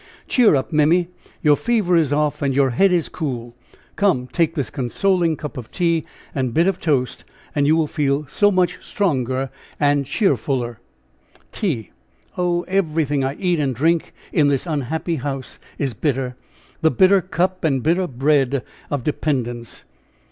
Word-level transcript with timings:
cheer 0.27 0.55
up, 0.55 0.73
Mimmy! 0.73 1.09
Your 1.43 1.55
fever 1.55 1.95
is 1.95 2.11
off 2.11 2.41
and 2.41 2.55
your 2.55 2.71
head 2.71 2.91
is 2.91 3.07
cool! 3.07 3.55
Come, 3.97 4.25
take 4.25 4.55
this 4.55 4.71
consoling 4.71 5.37
cup 5.37 5.57
of 5.57 5.69
tea 5.69 6.05
and 6.33 6.55
bit 6.55 6.65
of 6.65 6.79
toast, 6.79 7.23
and 7.53 7.67
you 7.67 7.75
will 7.75 7.85
feel 7.85 8.25
so 8.25 8.49
much 8.49 8.83
stronger 8.83 9.51
and 9.79 10.05
cheerfuler." 10.05 10.77
"Tea! 11.51 11.91
Oh! 12.35 12.63
everything 12.63 13.23
I 13.23 13.35
eat 13.35 13.59
and 13.59 13.75
drink 13.75 14.11
in 14.33 14.47
this 14.47 14.65
unhappy 14.65 15.17
house 15.17 15.59
is 15.77 15.93
bitter 15.93 16.35
the 16.81 16.89
bitter 16.89 17.21
cup 17.21 17.63
and 17.63 17.83
bitter 17.83 18.07
bread 18.07 18.63
of 18.89 19.03
dependence!" 19.03 19.85